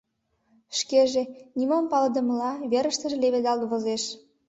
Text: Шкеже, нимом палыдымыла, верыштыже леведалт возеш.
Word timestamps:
Шкеже, 0.79 1.23
нимом 1.57 1.85
палыдымыла, 1.91 2.51
верыштыже 2.71 3.17
леведалт 3.23 3.63
возеш. 3.71 4.03